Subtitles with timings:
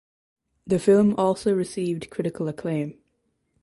[0.65, 2.97] The film also received critical acclaim.